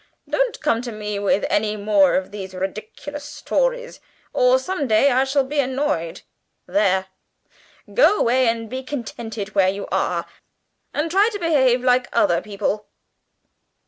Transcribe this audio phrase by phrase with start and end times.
[0.27, 3.99] Don't come to me with any more of these ridiculous stories,
[4.33, 6.23] or some day I shall be annoyed.
[6.65, 7.05] There,
[7.93, 10.25] go away, and be contented where you are,
[10.91, 12.87] and try to behave like other people."